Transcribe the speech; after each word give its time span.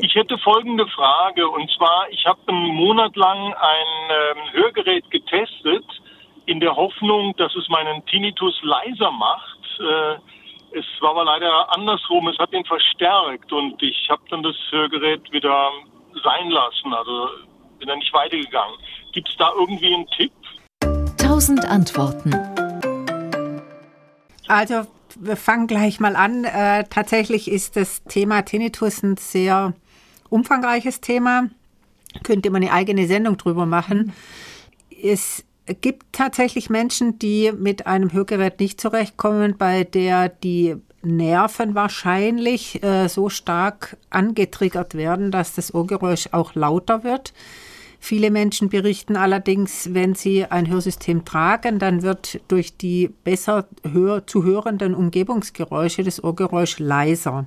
Ich 0.00 0.14
hätte 0.14 0.38
folgende 0.38 0.86
Frage 0.86 1.48
und 1.48 1.68
zwar, 1.72 2.08
ich 2.10 2.24
habe 2.24 2.38
einen 2.46 2.68
Monat 2.68 3.16
lang 3.16 3.52
ein 3.52 4.10
ähm, 4.10 4.52
Hörgerät 4.52 5.10
getestet 5.10 5.84
in 6.46 6.60
der 6.60 6.76
Hoffnung, 6.76 7.34
dass 7.36 7.54
es 7.56 7.68
meinen 7.68 8.06
Tinnitus 8.06 8.56
leiser 8.62 9.10
macht. 9.10 9.58
Äh, 9.80 10.78
es 10.78 10.84
war 11.00 11.10
aber 11.10 11.24
leider 11.24 11.74
andersrum, 11.74 12.28
es 12.28 12.38
hat 12.38 12.52
ihn 12.52 12.64
verstärkt 12.64 13.52
und 13.52 13.82
ich 13.82 14.08
habe 14.08 14.22
dann 14.30 14.44
das 14.44 14.54
Hörgerät 14.70 15.32
wieder 15.32 15.70
sein 16.22 16.50
lassen, 16.50 16.94
also 16.94 17.28
bin 17.80 17.88
dann 17.88 17.98
nicht 17.98 18.14
weitergegangen. 18.14 18.78
Gibt 19.12 19.28
es 19.28 19.36
da 19.36 19.50
irgendwie 19.58 19.94
einen 19.94 20.06
Tipp? 20.10 20.32
Tausend 21.16 21.64
Antworten. 21.64 22.32
Also 24.46 24.86
wir 25.18 25.36
fangen 25.36 25.66
gleich 25.66 25.98
mal 25.98 26.14
an. 26.14 26.44
Äh, 26.44 26.84
tatsächlich 26.88 27.50
ist 27.50 27.74
das 27.74 28.04
Thema 28.04 28.42
Tinnitus 28.42 29.02
ein 29.02 29.16
sehr 29.16 29.74
umfangreiches 30.30 31.00
Thema. 31.00 31.48
Könnte 32.22 32.50
man 32.50 32.62
eine 32.62 32.72
eigene 32.72 33.06
Sendung 33.06 33.36
drüber 33.36 33.66
machen. 33.66 34.12
Es 35.02 35.44
gibt 35.80 36.06
tatsächlich 36.12 36.70
Menschen, 36.70 37.18
die 37.18 37.52
mit 37.52 37.86
einem 37.86 38.12
Hörgerät 38.12 38.60
nicht 38.60 38.80
zurechtkommen, 38.80 39.56
bei 39.58 39.84
der 39.84 40.28
die 40.28 40.76
Nerven 41.02 41.74
wahrscheinlich 41.74 42.82
äh, 42.82 43.08
so 43.08 43.28
stark 43.28 43.96
angetriggert 44.10 44.94
werden, 44.94 45.30
dass 45.30 45.54
das 45.54 45.72
Ohrgeräusch 45.74 46.30
auch 46.32 46.54
lauter 46.54 47.04
wird. 47.04 47.32
Viele 48.00 48.30
Menschen 48.30 48.68
berichten 48.68 49.16
allerdings, 49.16 49.92
wenn 49.92 50.14
sie 50.14 50.44
ein 50.44 50.68
Hörsystem 50.68 51.24
tragen, 51.24 51.78
dann 51.78 52.02
wird 52.02 52.40
durch 52.48 52.76
die 52.76 53.10
besser 53.24 53.66
hör 53.90 54.26
zu 54.26 54.44
hörenden 54.44 54.94
Umgebungsgeräusche 54.94 56.04
das 56.04 56.22
Ohrgeräusch 56.22 56.78
leiser. 56.78 57.46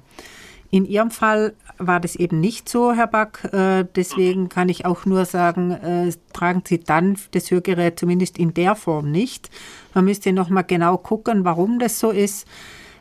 In 0.73 0.85
Ihrem 0.85 1.11
Fall 1.11 1.53
war 1.77 1.99
das 1.99 2.15
eben 2.15 2.39
nicht 2.39 2.69
so, 2.69 2.93
Herr 2.93 3.07
Back. 3.07 3.43
Äh, 3.51 3.85
deswegen 3.93 4.47
kann 4.47 4.69
ich 4.69 4.85
auch 4.85 5.05
nur 5.05 5.25
sagen, 5.25 5.71
äh, 5.71 6.13
tragen 6.31 6.63
Sie 6.65 6.79
dann 6.79 7.17
das 7.31 7.51
Hörgerät 7.51 7.99
zumindest 7.99 8.39
in 8.39 8.53
der 8.53 8.75
Form 8.75 9.11
nicht. 9.11 9.49
Man 9.93 10.05
müsste 10.05 10.31
noch 10.31 10.49
mal 10.49 10.61
genau 10.61 10.97
gucken, 10.97 11.43
warum 11.43 11.77
das 11.77 11.99
so 11.99 12.11
ist. 12.11 12.47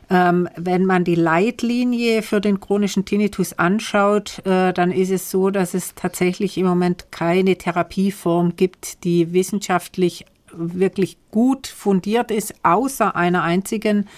Ähm, 0.09 0.49
wenn 0.57 0.83
man 0.83 1.05
die 1.05 1.15
Leitlinie 1.15 2.21
für 2.23 2.41
den 2.41 2.59
chronischen 2.59 3.05
Tinnitus 3.05 3.53
anschaut, 3.53 4.45
äh, 4.45 4.73
dann 4.73 4.91
ist 4.91 5.09
es 5.09 5.31
so, 5.31 5.49
dass 5.49 5.73
es 5.73 5.95
tatsächlich 5.95 6.57
im 6.57 6.65
Moment 6.65 7.09
keine 7.11 7.57
Therapieform 7.57 8.57
gibt, 8.57 9.05
die 9.05 9.31
wissenschaftlich 9.31 10.25
wirklich 10.51 11.15
gut 11.31 11.67
fundiert 11.67 12.31
ist, 12.31 12.53
außer 12.63 13.15
einer 13.15 13.43
einzigen 13.43 14.09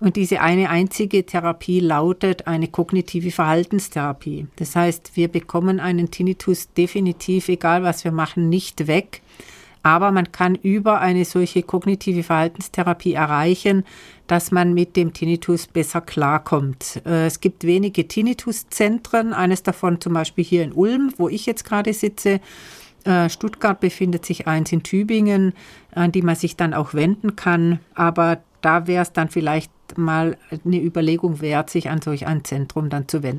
und 0.00 0.16
diese 0.16 0.40
eine 0.40 0.70
einzige 0.70 1.26
Therapie 1.26 1.80
lautet 1.80 2.46
eine 2.46 2.68
kognitive 2.68 3.30
Verhaltenstherapie. 3.30 4.46
Das 4.56 4.74
heißt, 4.74 5.12
wir 5.14 5.28
bekommen 5.28 5.78
einen 5.78 6.10
Tinnitus 6.10 6.72
definitiv, 6.72 7.48
egal 7.48 7.82
was 7.82 8.02
wir 8.04 8.10
machen, 8.10 8.48
nicht 8.48 8.86
weg. 8.86 9.20
Aber 9.82 10.10
man 10.10 10.32
kann 10.32 10.54
über 10.56 11.00
eine 11.00 11.24
solche 11.24 11.62
kognitive 11.62 12.22
Verhaltenstherapie 12.22 13.14
erreichen, 13.14 13.84
dass 14.26 14.50
man 14.50 14.74
mit 14.74 14.96
dem 14.96 15.12
Tinnitus 15.12 15.66
besser 15.66 16.00
klarkommt. 16.00 17.02
Äh, 17.04 17.26
es 17.26 17.40
gibt 17.40 17.64
wenige 17.64 18.06
Tinnitus-Zentren, 18.06 19.32
eines 19.32 19.62
davon 19.62 20.00
zum 20.00 20.14
Beispiel 20.14 20.44
hier 20.44 20.64
in 20.64 20.72
Ulm, 20.72 21.12
wo 21.16 21.28
ich 21.28 21.46
jetzt 21.46 21.64
gerade 21.64 21.92
sitze. 21.92 22.40
Äh, 23.04 23.30
Stuttgart 23.30 23.80
befindet 23.80 24.26
sich 24.26 24.46
eins 24.46 24.72
in 24.72 24.82
Tübingen, 24.82 25.54
an 25.92 26.12
die 26.12 26.22
man 26.22 26.36
sich 26.36 26.56
dann 26.56 26.74
auch 26.74 26.92
wenden 26.92 27.36
kann. 27.36 27.80
Aber 27.94 28.40
da 28.60 28.86
wäre 28.86 29.02
es 29.02 29.12
dann 29.12 29.28
vielleicht 29.28 29.70
mal 29.96 30.36
eine 30.64 30.80
Überlegung 30.80 31.40
wert, 31.40 31.70
sich 31.70 31.90
an 31.90 32.00
solch 32.00 32.26
ein 32.26 32.44
Zentrum 32.44 32.90
dann 32.90 33.08
zu 33.08 33.22
wenden. 33.22 33.38